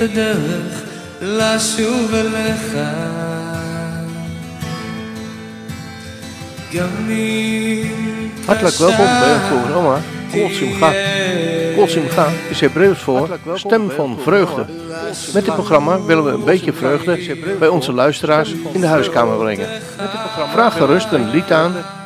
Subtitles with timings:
[0.00, 0.82] את הדרך
[1.22, 2.76] לשוב אליך.
[6.72, 8.06] גם אם
[8.46, 9.98] Hartelijk welkom bij het programma
[10.32, 10.92] Kol Simcha.
[11.74, 14.64] Kol Simcha is Hebreeuws voor stem van vreugde.
[15.32, 19.68] Met dit programma willen we een beetje vreugde bij onze luisteraars in de huiskamer brengen.
[20.52, 21.74] Vraag gerust een lied aan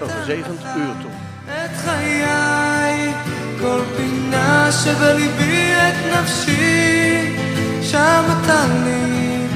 [0.00, 1.10] een gezegend uur toe.
[3.60, 7.36] כל פינה שבליבי את נפשי,
[7.82, 9.46] שם אתה לי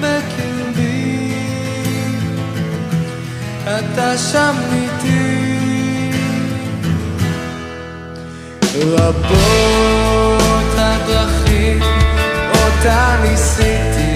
[0.00, 1.34] בקרבי.
[3.64, 5.50] אתה שם איתי.
[8.74, 11.82] רבות הדרכים
[12.50, 14.09] אותה ניסיתי,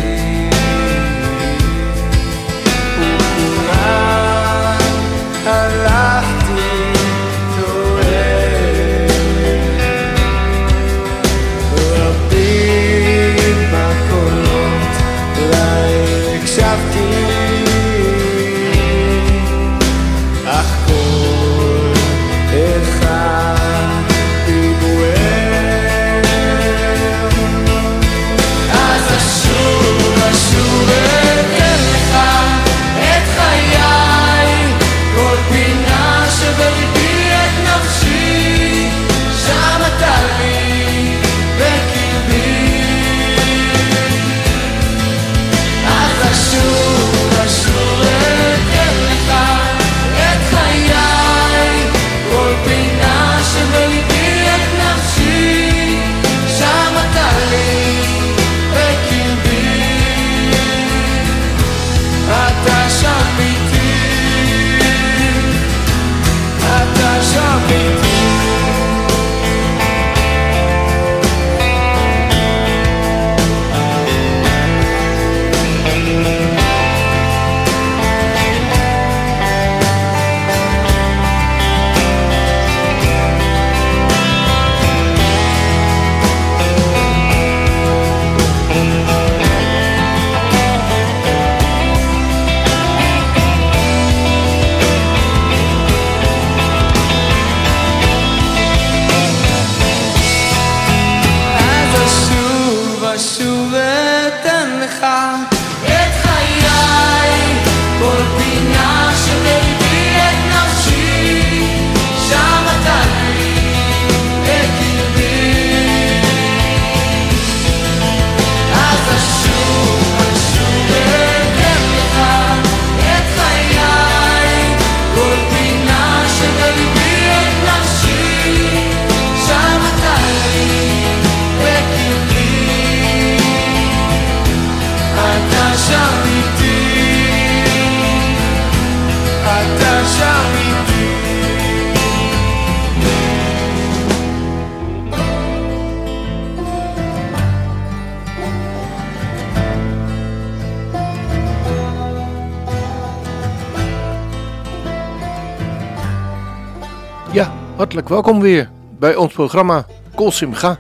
[158.03, 160.78] welkom weer bij ons programma Kol Simcha.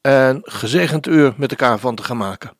[0.00, 2.56] en gezegend uur met elkaar van te gaan maken.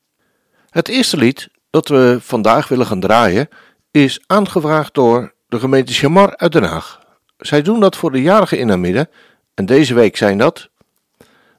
[0.71, 3.49] Het eerste lied dat we vandaag willen gaan draaien
[3.91, 7.01] is aangevraagd door de gemeente Chamar uit Den Haag.
[7.37, 9.09] Zij doen dat voor de jarigen in Namidden
[9.57, 10.71] en deze week zijn dat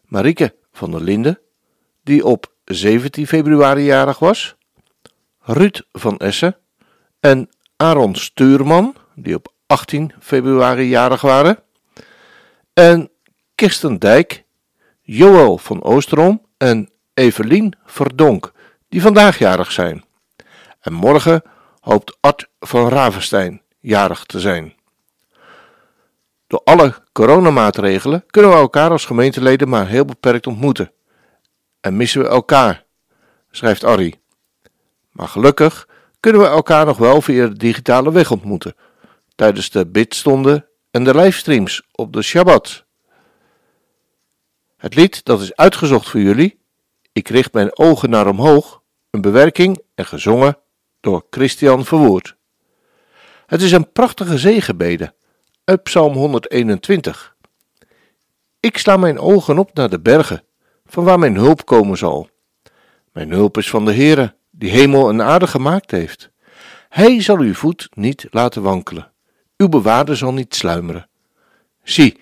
[0.06, 1.40] Marieke van der Linden,
[2.04, 4.56] die op 17 februari jarig was,
[5.40, 6.58] Ruud van Essen
[7.20, 11.60] en Aaron Stuurman, die op 18 februari jarig waren,
[12.74, 13.10] en
[13.56, 14.44] Kirsten Dijk,
[15.02, 18.52] Joël van Oosterom en Evelien Verdonk,
[18.90, 20.06] die vandaag jarig zijn.
[20.80, 21.42] En morgen
[21.80, 24.77] hoopt Art van Ravenstein jarig te zijn.
[26.48, 30.92] Door alle coronamaatregelen kunnen we elkaar als gemeenteleden maar heel beperkt ontmoeten.
[31.80, 32.86] En missen we elkaar,
[33.52, 34.22] schrijft Arrie.
[35.12, 35.88] Maar gelukkig
[36.20, 38.76] kunnen we elkaar nog wel via de digitale weg ontmoeten,
[39.36, 42.86] tijdens de bidstonden en de livestreams op de Shabbat.
[44.78, 46.60] Het lied dat is uitgezocht voor jullie,
[47.14, 50.58] Ik richt mijn ogen naar omhoog, een bewerking en gezongen
[51.00, 52.36] door Christian Verwoerd.
[53.46, 55.14] Het is een prachtige zegenbede
[55.68, 57.36] uit Psalm 121.
[58.60, 60.44] Ik sla mijn ogen op naar de bergen,
[60.86, 62.30] van waar mijn hulp komen zal.
[63.12, 66.32] Mijn hulp is van de Heere, die hemel en aarde gemaakt heeft.
[66.90, 69.12] Hij zal uw voet niet laten wankelen.
[69.58, 71.10] Uw bewaarder zal niet sluimeren.
[71.84, 72.20] Zie,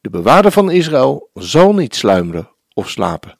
[0.00, 3.38] de bewaarder van Israël zal niet sluimeren of slapen.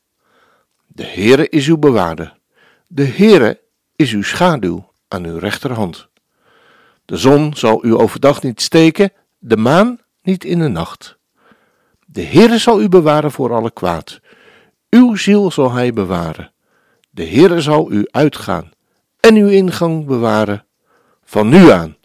[0.87, 2.39] De Heere is uw bewaarder.
[2.87, 3.61] De Heere
[3.97, 6.09] is uw schaduw aan uw rechterhand.
[7.05, 9.13] De zon zal u overdag niet steken,
[9.45, 11.17] de maan niet in de nacht.
[12.07, 14.21] De Heere zal u bewaren voor alle kwaad.
[14.91, 16.53] Uw ziel zal hij bewaren.
[17.11, 18.71] De Heere zal u uitgaan
[19.21, 20.67] en uw ingang bewaren
[21.25, 21.97] van nu aan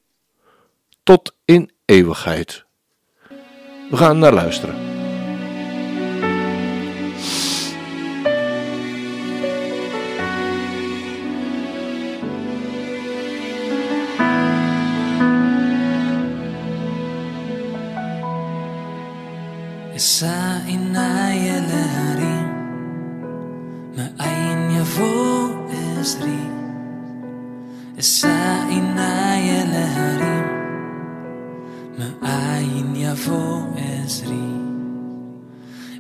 [1.04, 2.66] tot in eeuwigheid.
[3.90, 4.97] We gaan naar luisteren.
[34.08, 34.52] نسري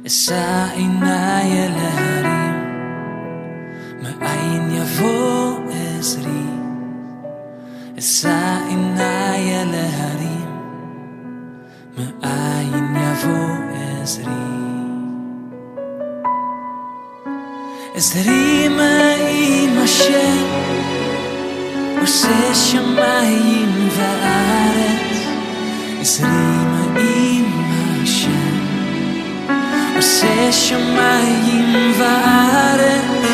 [0.05, 2.57] الساعي يا الهريم
[4.03, 5.59] ما أين يفوق
[5.99, 6.49] أسري
[7.97, 8.73] الساعي
[9.49, 10.49] يا الهريم
[11.97, 13.67] ما أين يفوق
[14.03, 14.47] أسري
[17.97, 20.47] أسري ما إيما الشيء
[22.01, 25.07] وسيش ما ينفعارت
[26.01, 26.86] أسري ما
[30.56, 33.24] עושה שמיים וארץ,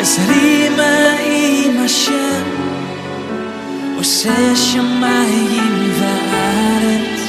[0.00, 2.44] עשרים עם השם.
[3.96, 7.20] עושה שמיים וארץ,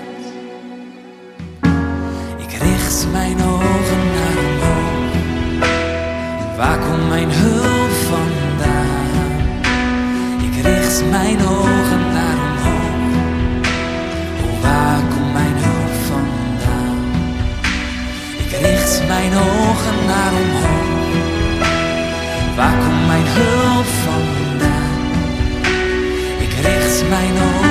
[2.39, 5.13] Ik richt mijn ogen naar omhoog.
[6.57, 8.36] Waar komt mijn hulp vandaan?
[11.06, 13.26] Mijn ogen naar omhoog.
[14.44, 16.98] Oh, waar komt mijn hulp vandaan?
[18.38, 21.16] Ik richt mijn ogen naar omhoog.
[22.56, 25.12] Waar komt mijn hulp vandaan?
[26.40, 27.67] Ik richt mijn ogen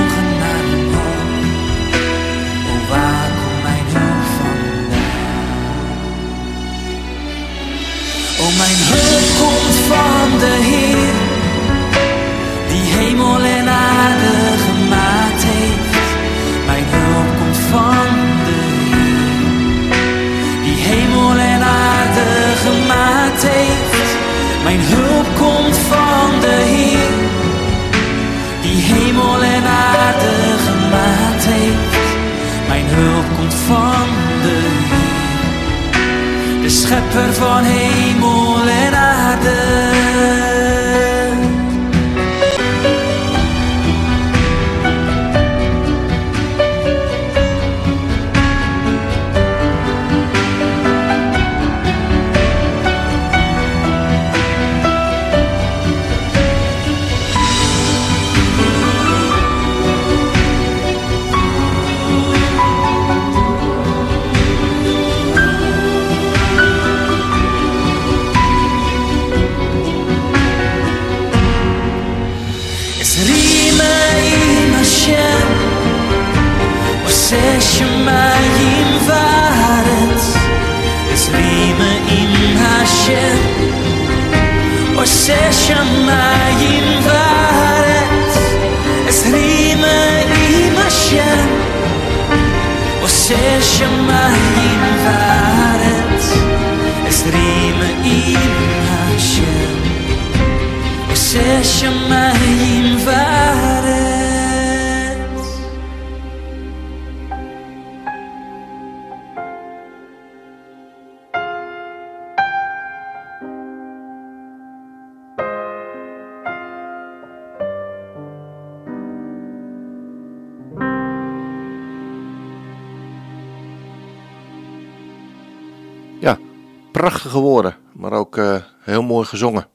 [126.96, 129.66] prachtige woorden, maar ook uh, heel mooi gezongen.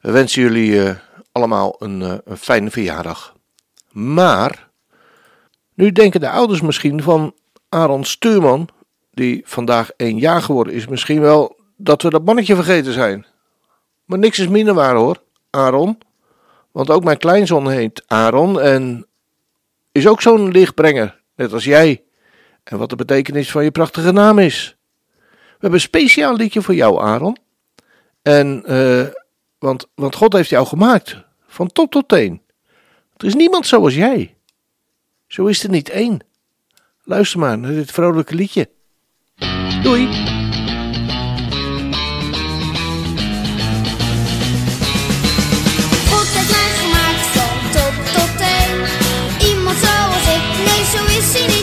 [0.00, 0.90] We wensen jullie uh,
[1.32, 3.34] allemaal een, uh, een, fijne verjaardag.
[3.90, 4.68] Maar,
[5.74, 7.34] nu denken de ouders misschien van
[7.68, 8.68] Aaron Stuurman,
[9.12, 13.26] die vandaag één jaar geworden is, misschien wel dat we dat mannetje vergeten zijn.
[14.04, 15.98] Maar niks is minder waar hoor, Aaron.
[16.70, 19.06] Want ook mijn kleinzoon heet Aaron en
[19.92, 22.04] is ook zo'n lichtbrenger, net als jij.
[22.64, 24.78] En wat de betekenis van je prachtige naam is.
[25.60, 27.36] We hebben een speciaal liedje voor jou, Aaron.
[28.22, 29.06] En, uh,
[29.58, 32.42] want, want God heeft jou gemaakt, van top tot teen.
[33.16, 34.34] Er is niemand zoals jij.
[35.26, 36.20] Zo is er niet één.
[37.04, 38.68] Luister maar naar dit vrolijke liedje.
[39.82, 40.08] Doei!
[51.32, 51.59] Je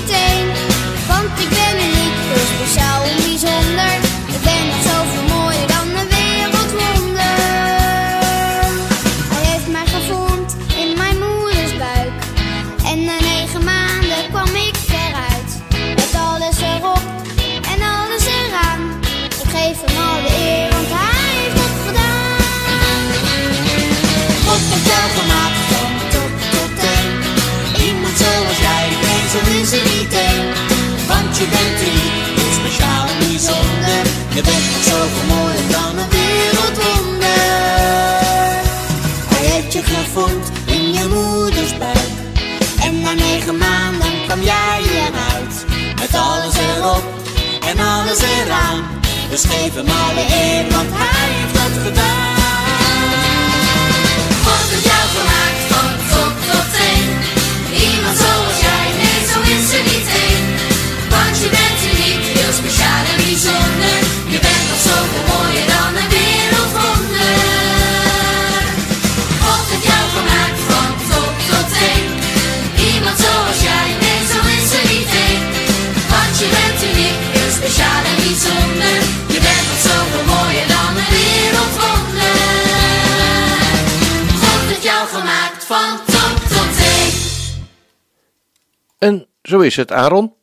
[89.67, 90.33] is het, Aaron.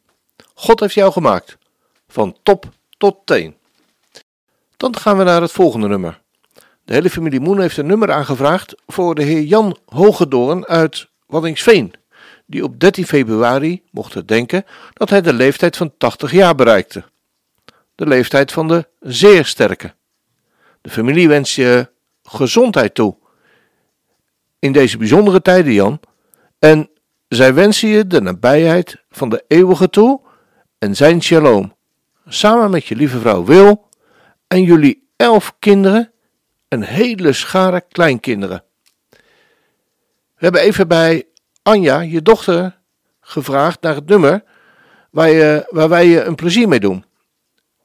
[0.55, 1.57] God heeft jou gemaakt.
[2.09, 3.57] Van top tot teen.
[4.77, 6.23] Dan gaan we naar het volgende nummer.
[6.85, 11.93] De hele familie Moen heeft een nummer aangevraagd voor de heer Jan Hogedoorn uit Waddingsveen,
[12.47, 17.05] die op 13 februari mocht denken dat hij de leeftijd van 80 jaar bereikte.
[17.95, 19.95] De leeftijd van de zeer sterke.
[20.81, 21.91] De familie wens je
[22.23, 23.17] gezondheid toe.
[24.59, 26.01] In deze bijzondere tijden, Jan.
[26.59, 26.91] En
[27.29, 30.21] zij wensen je de nabijheid van de eeuwige toe
[30.79, 31.75] en zijn shalom.
[32.27, 33.89] Samen met je lieve vrouw Wil
[34.47, 36.13] en jullie elf kinderen,
[36.69, 38.65] een hele schare kleinkinderen.
[40.35, 41.27] We hebben even bij
[41.63, 42.79] Anja, je dochter,
[43.21, 44.45] gevraagd naar het nummer
[45.11, 47.05] waar, je, waar wij je een plezier mee doen.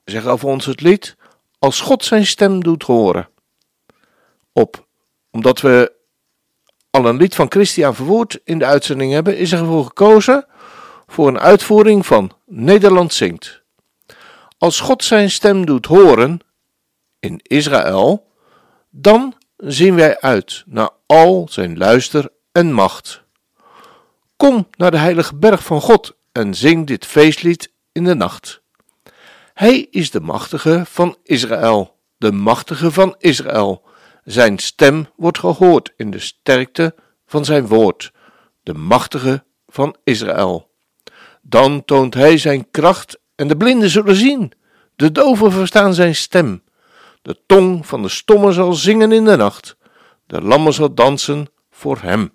[0.05, 1.15] Zeg over ons het lied
[1.59, 3.29] Als God zijn stem doet horen.
[4.51, 4.88] Op,
[5.31, 5.93] omdat we
[6.89, 10.45] al een lied van Christian Verwoerd in de uitzending hebben, is er voor gekozen
[11.10, 13.62] voor een uitvoering van Nederland zingt.
[14.58, 16.39] Als God zijn stem doet horen,
[17.20, 18.28] in Israël,
[18.89, 23.24] dan zien wij uit naar al zijn luister en macht.
[24.36, 28.62] Kom naar de heilige berg van God en zing dit feestlied in de nacht.
[29.54, 33.84] Hij is de machtige van Israël, de machtige van Israël.
[34.24, 38.12] Zijn stem wordt gehoord in de sterkte van zijn woord,
[38.63, 40.68] de machtige van Israël.
[41.50, 44.51] Dan toont hij zijn kracht en de blinden zullen zien,
[44.96, 46.62] de doven verstaan zijn stem
[47.22, 49.75] de tong van de stomme zal zingen in de nacht,
[50.25, 52.34] de lammen zal dansen voor hem.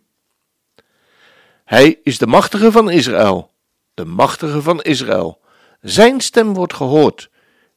[1.65, 3.51] Hij is de machtige van Israël,
[3.95, 5.41] de machtige van Israël.
[5.81, 7.31] Zijn stem wordt gehoord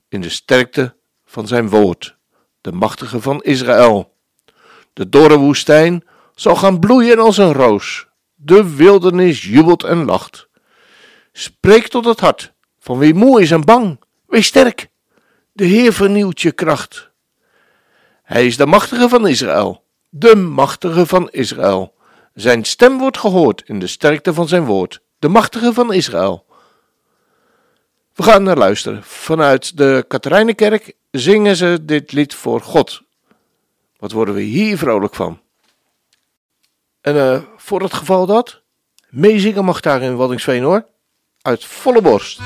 [0.09, 2.17] in de sterkte van zijn woord,
[2.61, 4.13] de machtige van Israël.
[4.93, 6.03] De dorre woestijn
[6.35, 10.46] zal gaan bloeien als een roos, de wildernis jubelt en lacht.
[11.37, 13.99] Spreek tot het hart van wie moe is en bang.
[14.27, 14.89] Wees sterk.
[15.51, 17.11] De Heer vernieuwt je kracht.
[18.23, 21.93] Hij is de machtige van Israël, de machtige van Israël.
[22.33, 26.45] Zijn stem wordt gehoord in de sterkte van zijn woord, de machtige van Israël.
[28.13, 29.03] We gaan naar luisteren.
[29.03, 33.01] Vanuit de Katerijnenkerk zingen ze dit lied voor God.
[33.97, 35.41] Wat worden we hier vrolijk van?
[37.01, 38.61] En uh, voor het geval dat,
[39.09, 40.95] meezingen mag daar in Waddingsveen hoor.
[41.41, 42.39] Uit volle borst.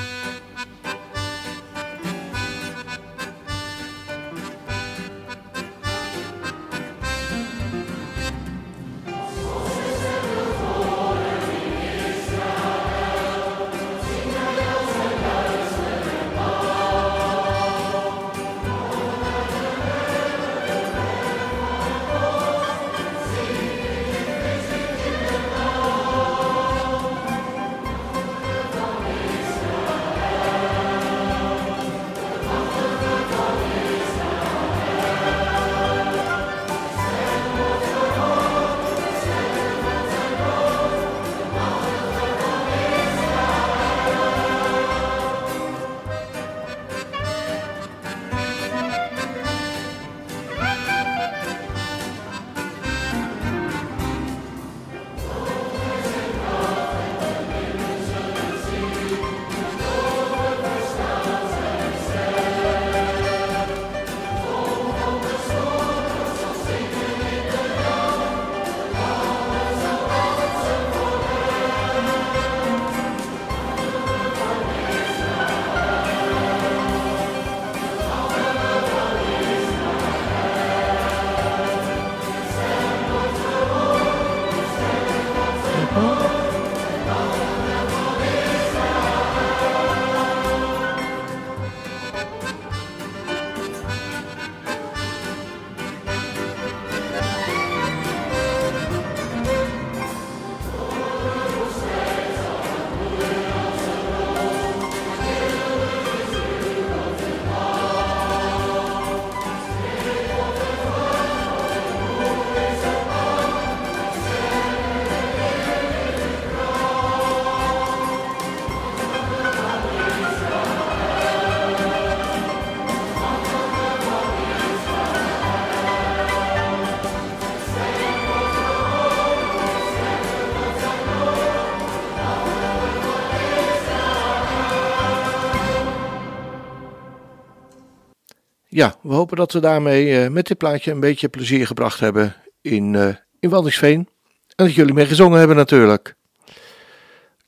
[138.81, 142.35] Ja, we hopen dat we daarmee uh, met dit plaatje een beetje plezier gebracht hebben
[142.61, 144.09] in, uh, in Waldingsveen.
[144.55, 146.15] En dat jullie mee gezongen hebben natuurlijk.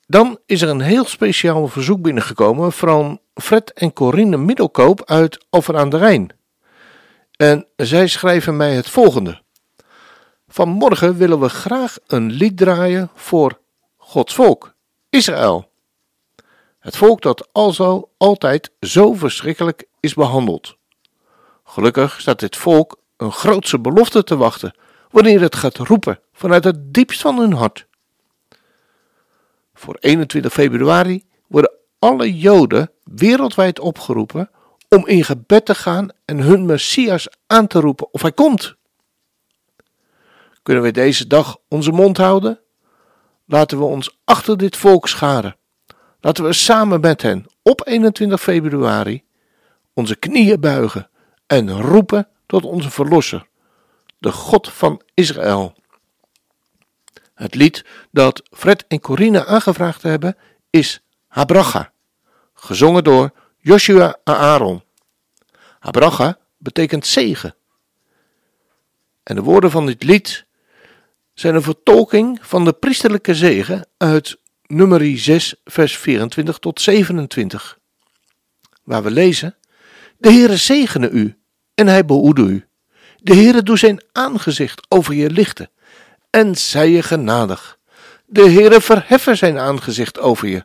[0.06, 5.76] Dan is er een heel speciaal verzoek binnengekomen van Fred en Corinne Middelkoop uit Alphen
[5.76, 6.32] aan de Rijn.
[7.36, 9.42] En zij schrijven mij het volgende.
[10.48, 13.58] Vanmorgen willen we graag een lied draaien voor
[13.96, 14.74] Gods volk,
[15.10, 15.70] Israël.
[16.78, 20.76] Het volk dat alzo altijd zo verschrikkelijk is behandeld.
[21.74, 24.74] Gelukkig staat dit volk een grootse belofte te wachten
[25.10, 27.86] wanneer het gaat roepen vanuit het diepst van hun hart.
[29.74, 34.50] Voor 21 februari worden alle Joden wereldwijd opgeroepen
[34.88, 38.74] om in gebed te gaan en hun Messias aan te roepen of hij komt.
[40.62, 42.60] Kunnen we deze dag onze mond houden?
[43.46, 45.56] Laten we ons achter dit volk scharen.
[46.20, 49.24] Laten we samen met hen op 21 februari
[49.94, 51.08] onze knieën buigen
[51.54, 53.46] en roepen tot onze Verlosser,
[54.18, 55.74] de God van Israël.
[57.34, 60.36] Het lied dat Fred en Corine aangevraagd hebben
[60.70, 61.92] is Habracha,
[62.54, 64.82] gezongen door Joshua Aaron.
[65.78, 67.54] Habracha betekent zegen.
[69.22, 70.46] En de woorden van dit lied
[71.34, 77.78] zijn een vertolking van de priesterlijke zegen uit nummer 6, vers 24 tot 27,
[78.82, 79.56] waar we lezen:
[80.18, 81.38] De Heere zegene u
[81.74, 82.66] en hij behoede u.
[83.16, 85.70] De Heere doet zijn aangezicht over je lichten
[86.30, 87.78] en zij je genadig.
[88.26, 90.64] De Heere verheffen zijn aangezicht over je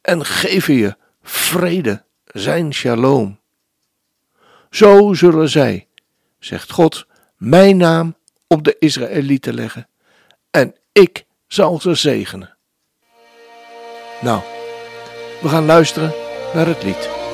[0.00, 3.40] en geven je vrede, zijn shalom.
[4.70, 5.86] Zo zullen zij,
[6.38, 8.16] zegt God, mijn naam
[8.46, 9.88] op de Israëlieten leggen
[10.50, 12.56] en ik zal ze zegenen.
[14.20, 14.40] Nou,
[15.42, 16.12] we gaan luisteren
[16.54, 17.25] naar het lied.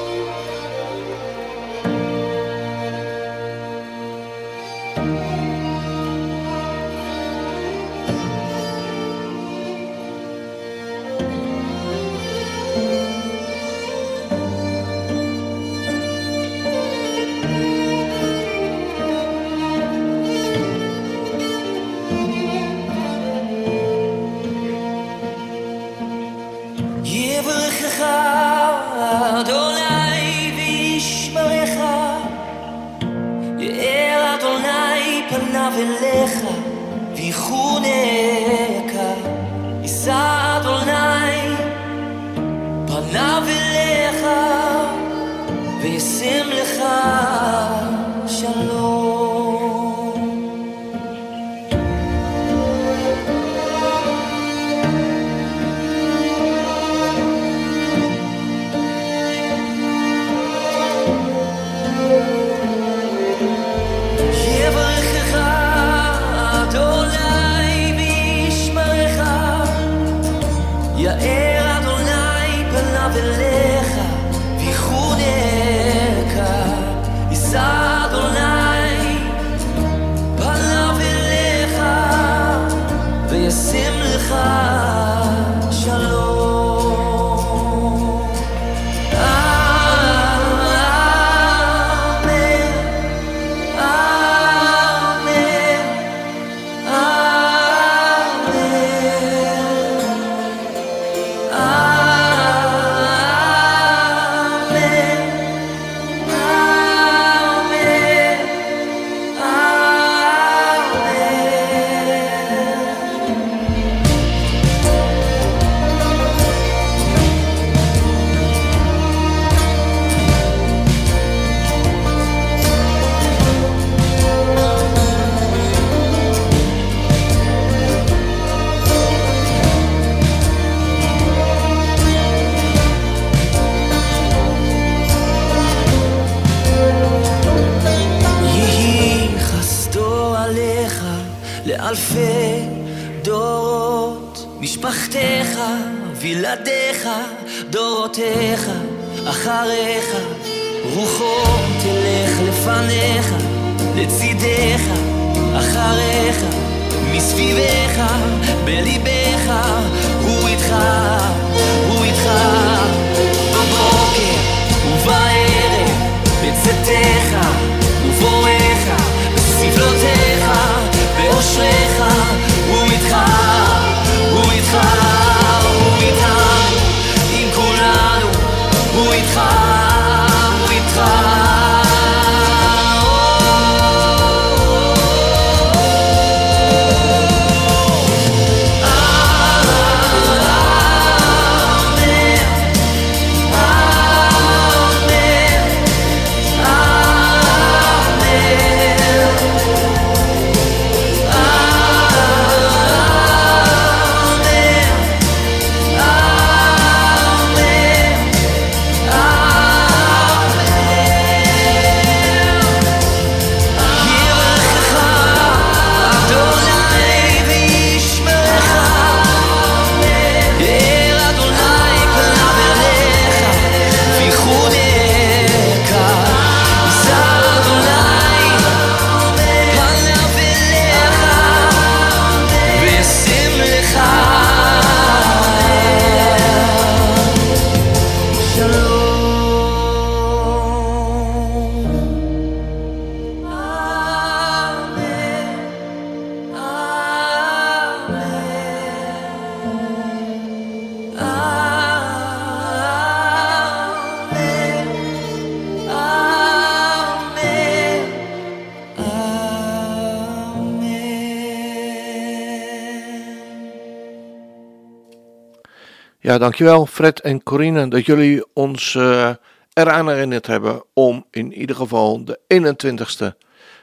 [266.22, 269.30] Ja, dankjewel Fred en Corine dat jullie ons uh,
[269.72, 273.36] eraan herinnerd hebben om in ieder geval de 21ste,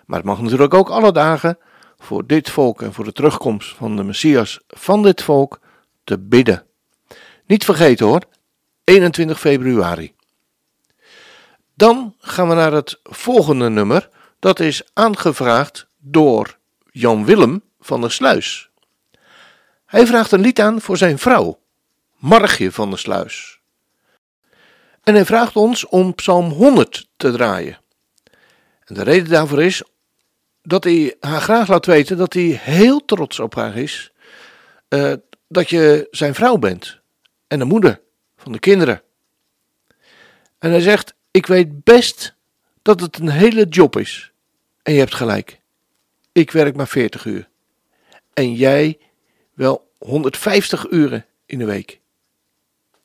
[0.06, 1.58] maar het mag natuurlijk ook alle dagen,
[1.97, 5.60] voor dit volk en voor de terugkomst van de Messias van dit volk
[6.04, 6.65] te bidden.
[7.45, 8.21] Niet vergeten hoor,
[8.84, 10.13] 21 februari.
[11.75, 16.58] Dan gaan we naar het volgende nummer, dat is aangevraagd door
[16.91, 18.69] Jan Willem van der Sluis.
[19.86, 21.60] Hij vraagt een lied aan voor zijn vrouw.
[22.19, 23.60] Margje van de Sluis.
[25.03, 27.77] En hij vraagt ons om Psalm 100 te draaien.
[28.86, 29.84] En de reden daarvoor is
[30.62, 34.12] dat hij haar graag laat weten dat hij heel trots op haar is.
[34.89, 35.13] Uh,
[35.47, 36.99] dat je zijn vrouw bent
[37.47, 38.01] en de moeder
[38.38, 39.01] van de kinderen.
[40.60, 42.36] En hij zegt: Ik weet best
[42.82, 44.32] dat het een hele job is.
[44.84, 45.60] En je hebt gelijk.
[46.32, 47.49] Ik werk maar 40 uur.
[48.34, 48.97] En jij
[49.53, 51.99] wel 150 uren in de week.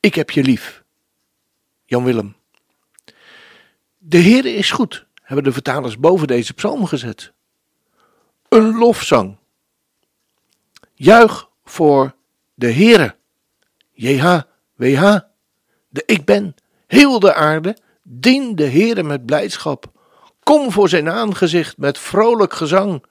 [0.05, 0.83] Ik heb je lief.
[1.85, 2.35] Jan Willem.
[3.97, 7.31] De Heere is goed, hebben de vertalers boven deze psalm gezet.
[8.49, 9.37] Een lofzang.
[10.93, 12.15] Juich voor
[12.53, 13.15] de Heere.
[13.91, 15.19] JHWH.
[15.89, 16.55] De ik ben,
[16.87, 19.91] heel de aarde, dien de Heere met blijdschap.
[20.43, 23.03] Kom voor zijn aangezicht met vrolijk gezang.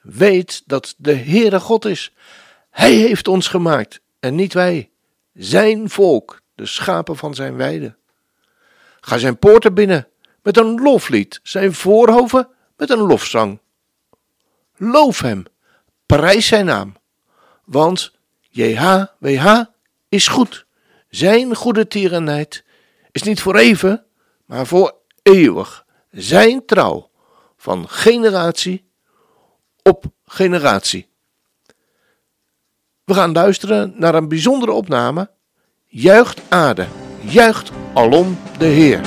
[0.00, 2.12] Weet dat de Heere God is.
[2.70, 4.90] Hij heeft ons gemaakt en niet wij.
[5.34, 7.94] Zijn volk, de schapen van zijn weide.
[9.00, 10.08] Ga zijn poorten binnen
[10.42, 13.58] met een loflied, zijn voorhoven met een lofzang.
[14.76, 15.44] Loof hem,
[16.06, 16.96] prijs zijn naam,
[17.64, 18.12] want
[18.50, 19.62] JHWH
[20.08, 20.66] is goed.
[21.08, 22.64] Zijn goede tierenheid
[23.12, 24.04] is niet voor even,
[24.44, 25.86] maar voor eeuwig.
[26.10, 27.10] Zijn trouw
[27.56, 28.90] van generatie
[29.82, 31.08] op generatie.
[33.04, 35.30] We gaan luisteren naar een bijzondere opname.
[35.92, 36.86] Juicht aarde,
[37.20, 39.00] juicht alom de Heer.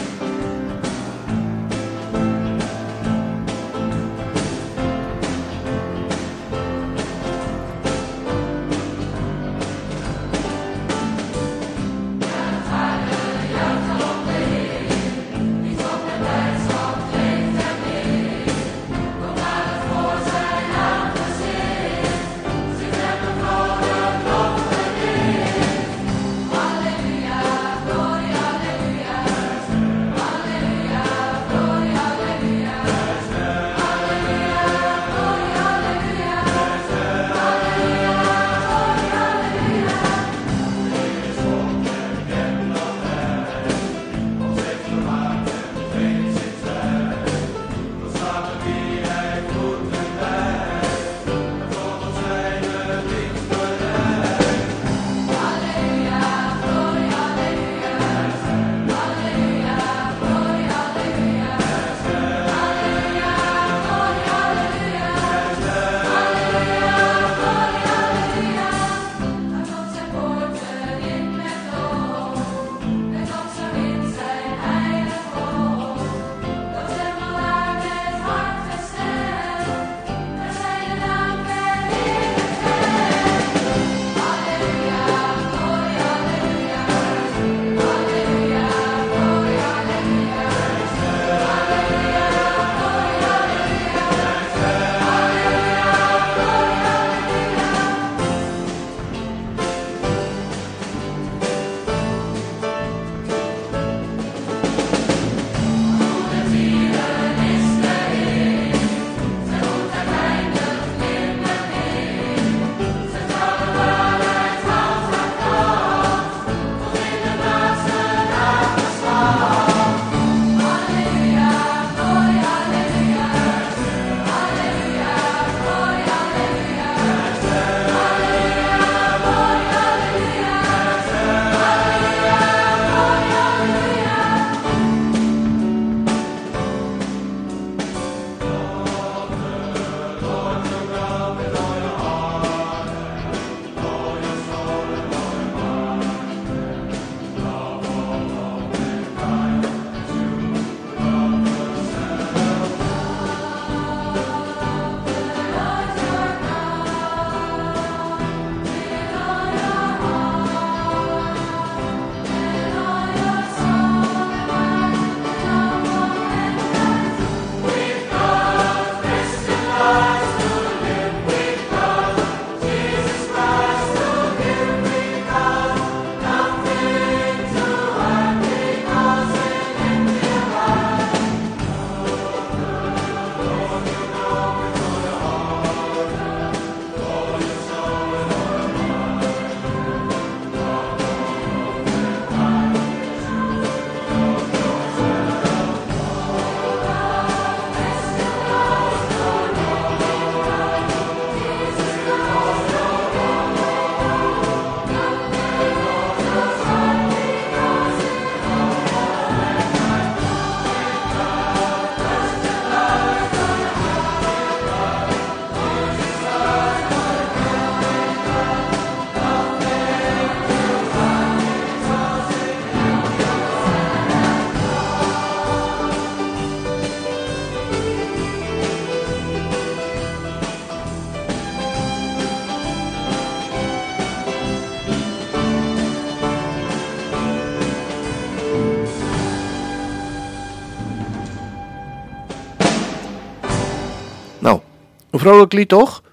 [245.23, 246.03] Vrolijk lied toch?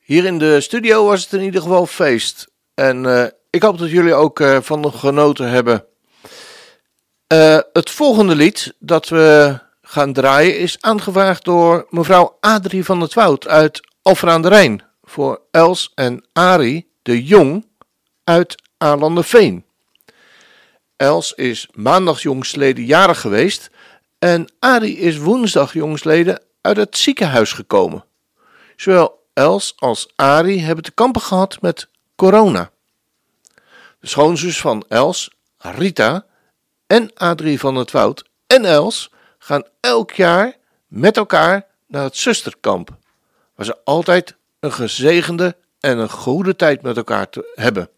[0.00, 2.48] Hier in de studio was het in ieder geval feest.
[2.74, 5.84] En uh, ik hoop dat jullie ook uh, van genoten hebben.
[7.32, 13.14] Uh, het volgende lied dat we gaan draaien is aangevraagd door mevrouw Adrie van het
[13.14, 14.82] Woud uit Alphen aan de Rijn.
[15.02, 17.66] Voor Els en Ari de Jong
[18.24, 19.64] uit Alanderveen.
[20.96, 23.70] Els is maandag jongsleden jarig geweest
[24.18, 28.06] en Ari is woensdag jongsleden uit het ziekenhuis gekomen.
[28.78, 32.70] Zowel Els als Ari hebben te kampen gehad met corona.
[34.00, 36.26] De schoonzus van Els, Rita,
[36.86, 42.96] en Adrie van het Woud en Els gaan elk jaar met elkaar naar het zusterkamp,
[43.54, 47.90] waar ze altijd een gezegende en een goede tijd met elkaar te hebben.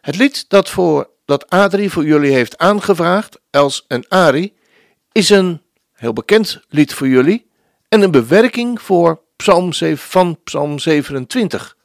[0.00, 4.56] Het lied dat, voor, dat Adrie voor jullie heeft aangevraagd, Els en Ari,
[5.12, 7.50] is een heel bekend lied voor jullie
[7.88, 11.76] en een bewerking voor Psalm van Psalm 27.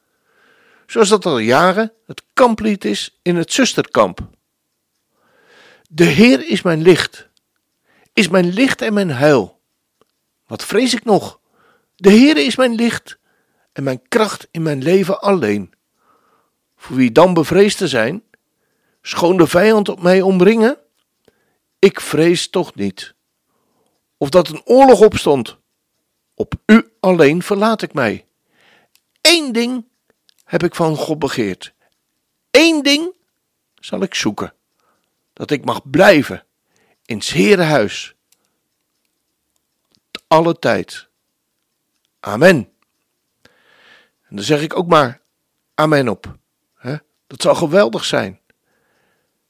[0.86, 4.20] Zoals dat al jaren het kamplied is in het zusterkamp.
[5.90, 7.30] De Heer is mijn licht,
[8.14, 9.60] is mijn licht en mijn huil.
[10.48, 11.40] Wat vrees ik nog?
[11.96, 13.20] De Heer is mijn licht
[13.74, 15.74] en mijn kracht in mijn leven alleen.
[16.76, 18.24] Voor wie dan bevreesd te zijn,
[19.02, 20.78] schoon de vijand op mij omringen?
[21.80, 23.14] Ik vrees toch niet.
[24.18, 25.59] Of dat een oorlog opstond,
[26.40, 28.26] op u alleen verlaat ik mij.
[29.22, 29.86] Eén ding
[30.44, 31.74] heb ik van God begeerd.
[32.52, 33.12] Eén ding
[33.76, 34.54] zal ik zoeken.
[35.34, 36.46] Dat ik mag blijven
[37.06, 38.16] in het Herenhuis.
[40.28, 41.08] Alle tijd.
[42.20, 42.70] Amen.
[44.28, 45.22] En dan zeg ik ook maar
[45.76, 46.38] amen op.
[47.28, 48.40] Dat zal geweldig zijn.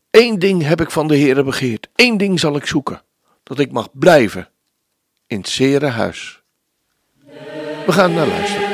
[0.09, 1.89] Eén ding heb ik van de Heere begeerd.
[1.95, 3.01] Eén ding zal ik zoeken.
[3.43, 4.49] Dat ik mag blijven
[5.27, 6.38] in het Herenhuis.
[7.89, 8.68] We gaan naar luisteren.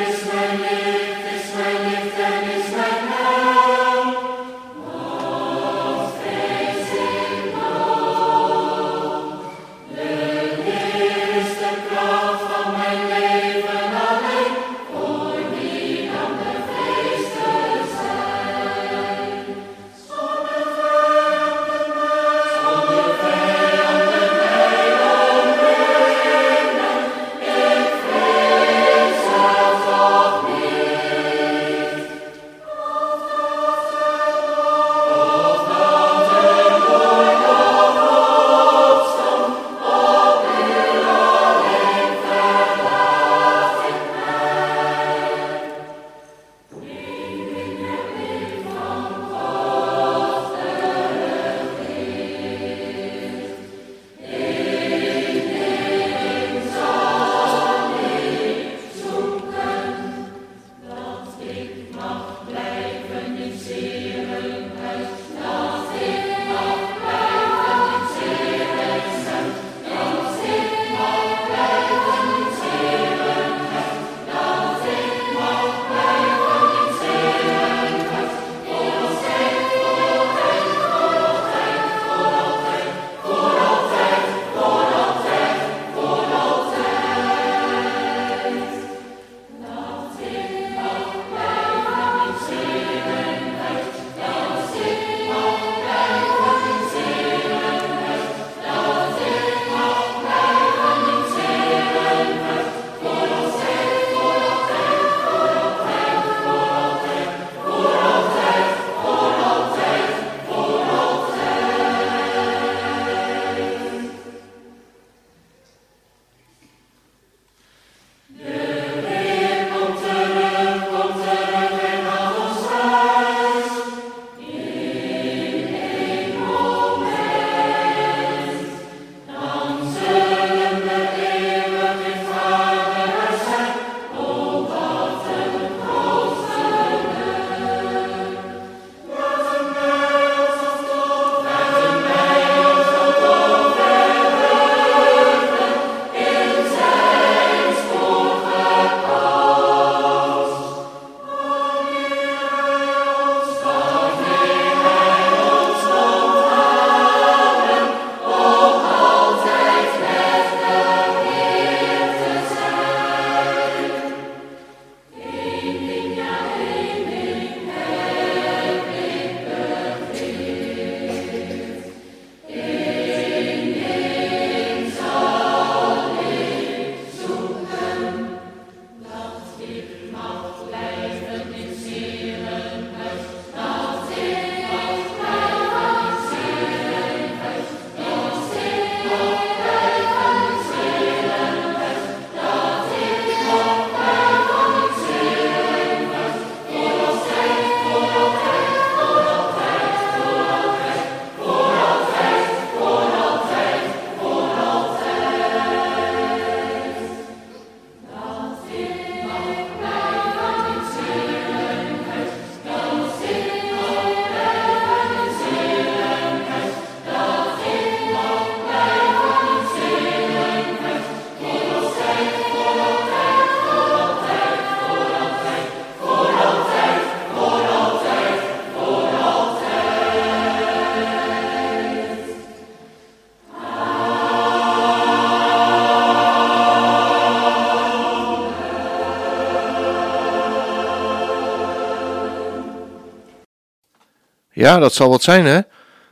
[244.56, 245.62] Ja, dat zal wat zijn, hè?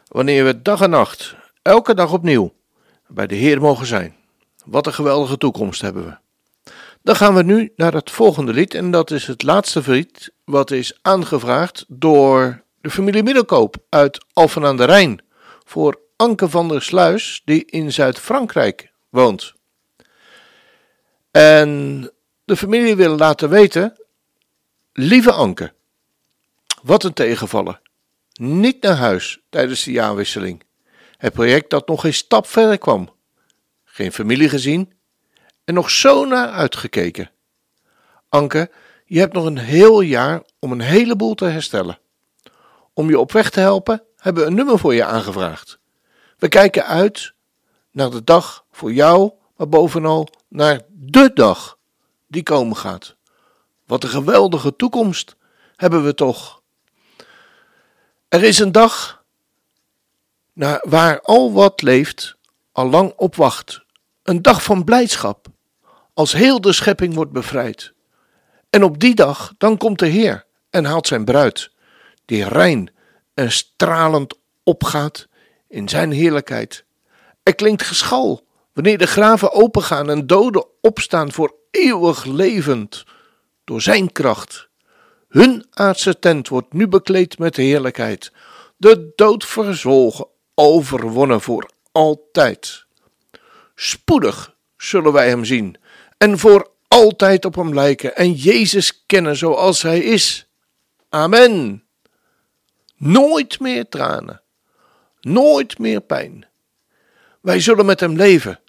[0.08, 2.54] Wanneer we dag en nacht, elke dag opnieuw,
[3.08, 4.16] bij de Heer mogen zijn.
[4.66, 6.18] Wat een geweldige toekomst hebben we.
[7.02, 10.72] Dan gaan we nu naar het volgende lied, en dat is het laatste lied wat
[10.72, 15.22] is aangevraagd door de familie Middelkoop uit Alphen aan de Rijn
[15.64, 19.54] voor Anke van der Sluis, die in Zuid-Frankrijk woont.
[21.32, 22.12] En
[22.46, 23.98] de familie wil laten weten:
[24.94, 25.74] Lieve Anke,
[26.82, 27.82] wat een tegenvaller.
[28.44, 30.64] Niet naar huis tijdens de jaarwisseling.
[31.18, 33.10] Het project dat nog geen stap verder kwam.
[33.84, 34.94] Geen familie gezien
[35.64, 37.32] en nog zo naar uitgekeken.
[38.30, 38.72] Anke,
[39.06, 42.00] je hebt nog een heel jaar om een heleboel te herstellen.
[42.94, 45.80] Om je op weg te helpen hebben we een nummer voor je aangevraagd.
[46.38, 47.34] We kijken uit
[47.92, 51.78] naar de dag voor jou, maar bovenal naar de dag
[52.28, 53.16] die komen gaat.
[53.86, 55.36] Wat een geweldige toekomst
[55.76, 56.63] hebben we toch.
[58.34, 59.24] Er is een dag
[60.54, 62.38] naar waar al wat leeft
[62.72, 63.82] al lang op wacht.
[64.24, 65.48] Een dag van blijdschap,
[66.14, 67.94] als heel de schepping wordt bevrijd.
[68.70, 71.72] En op die dag dan komt de Heer en haalt zijn bruid,
[72.26, 72.92] die rein
[73.34, 75.28] en stralend opgaat
[75.68, 76.86] in zijn heerlijkheid.
[77.44, 83.04] Er klinkt geschal wanneer de graven opengaan en doden opstaan voor eeuwig levend
[83.64, 84.70] door zijn kracht.
[85.34, 88.32] Hun aardse tent wordt nu bekleed met heerlijkheid,
[88.78, 92.86] de dood verzwolgen, overwonnen voor altijd.
[93.76, 95.78] Spoedig zullen wij hem zien
[96.18, 100.48] en voor altijd op hem lijken en Jezus kennen zoals hij is.
[101.10, 101.84] Amen.
[102.98, 104.42] Nooit meer tranen,
[105.22, 106.48] nooit meer pijn.
[107.42, 108.60] Wij zullen met hem leven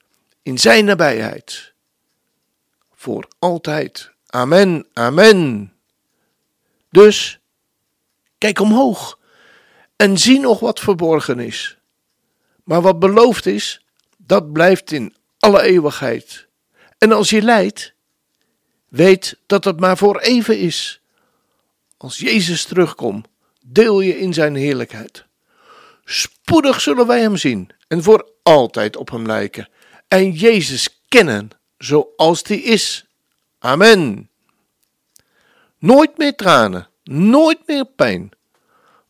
[0.43, 1.73] in zijn nabijheid.
[2.95, 4.13] Voor altijd.
[4.27, 5.74] Amen, amen.
[6.95, 7.39] Dus
[8.39, 9.19] kijk omhoog
[9.97, 11.79] en zie nog wat verborgen is.
[12.65, 13.85] Maar wat beloofd is,
[14.17, 16.47] dat blijft in alle eeuwigheid.
[16.99, 17.95] En als je lijdt,
[18.89, 21.01] weet dat het maar voor even is.
[21.97, 23.27] Als Jezus terugkomt,
[23.65, 25.25] deel je in zijn heerlijkheid.
[26.05, 29.69] Spoedig zullen wij hem zien en voor altijd op hem lijken
[30.09, 33.07] en Jezus kennen zoals die is.
[33.59, 34.29] Amen.
[35.85, 38.31] Nooit meer tranen, nooit meer pijn,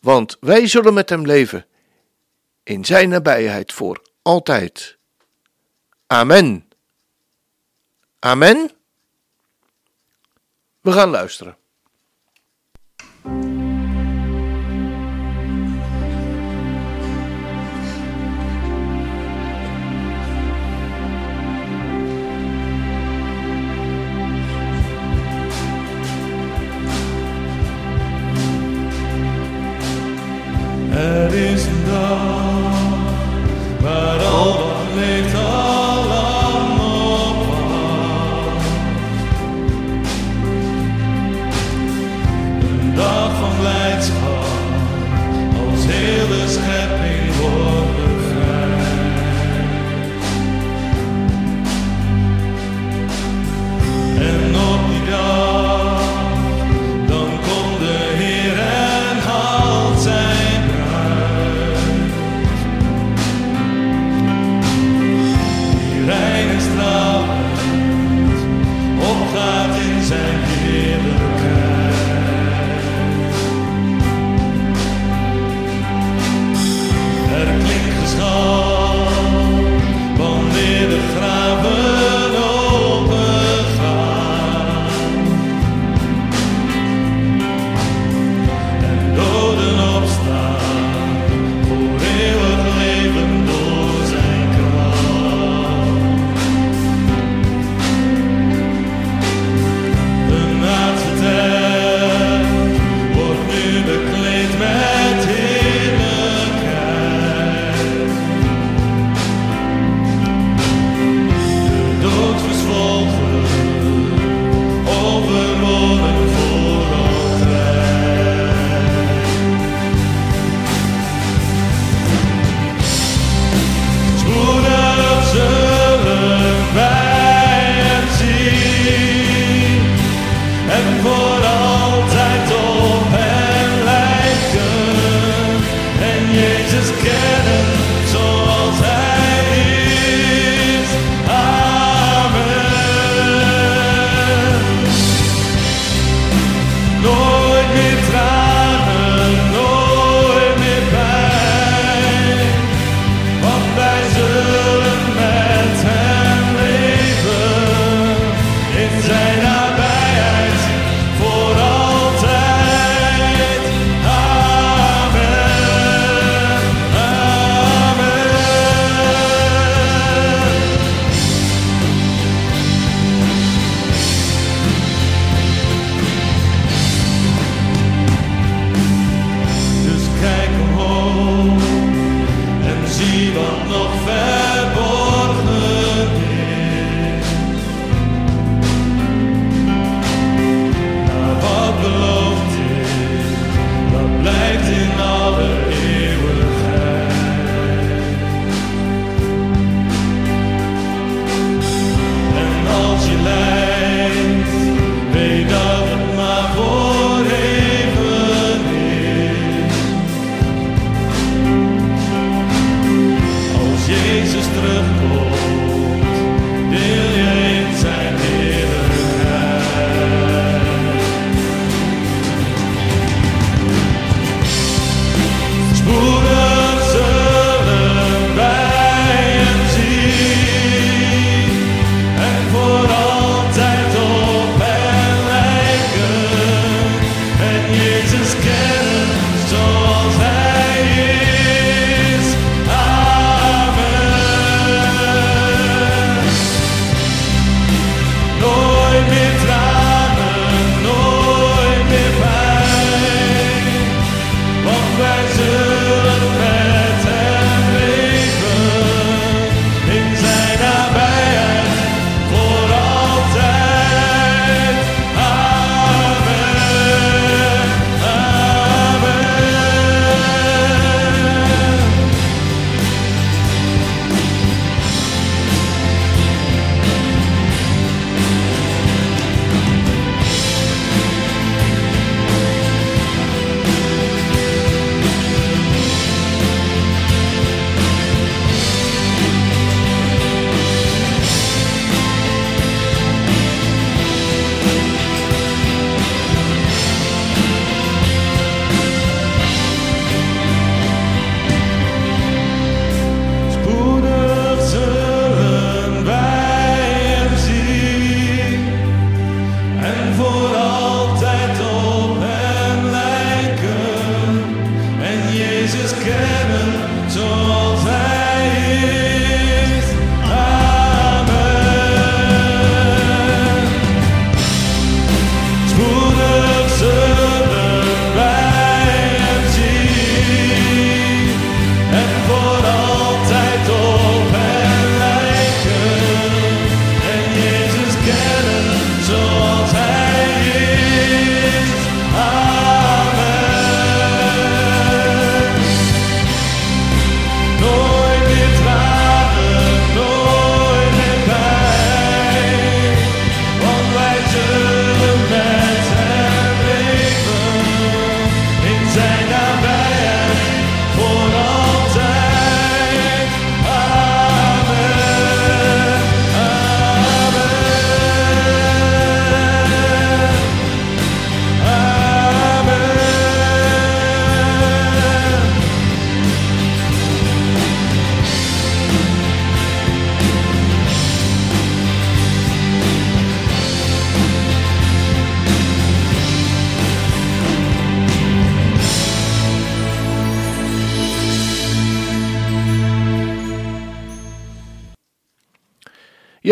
[0.01, 1.67] want wij zullen met hem leven
[2.63, 4.99] in zijn nabijheid voor altijd.
[6.07, 6.69] Amen.
[8.19, 8.71] Amen.
[10.81, 11.57] We gaan luisteren.
[30.95, 31.85] Er is een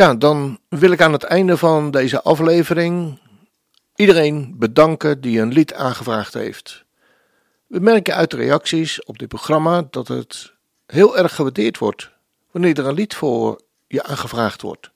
[0.02, 3.20] Ja, dan wil ik aan het einde van deze aflevering
[3.94, 6.84] iedereen bedanken die een lied aangevraagd heeft.
[7.66, 10.52] We merken uit de reacties op dit programma dat het
[10.86, 12.10] heel erg gewaardeerd wordt
[12.50, 14.90] wanneer er een lied voor je aangevraagd wordt.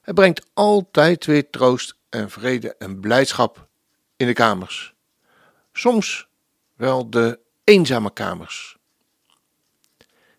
[0.00, 3.66] Het brengt altijd weer troost en vrede en blijdschap
[4.16, 4.94] in de kamers.
[5.72, 6.28] Soms
[6.76, 8.76] wel de eenzame kamers.